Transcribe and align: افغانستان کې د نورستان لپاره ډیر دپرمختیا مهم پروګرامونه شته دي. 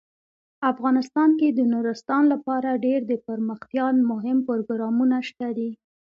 افغانستان 0.71 1.29
کې 1.39 1.47
د 1.51 1.59
نورستان 1.73 2.23
لپاره 2.33 2.81
ډیر 2.85 2.99
دپرمختیا 3.13 3.87
مهم 4.11 4.37
پروګرامونه 4.47 5.17
شته 5.29 5.47
دي. 5.57 5.69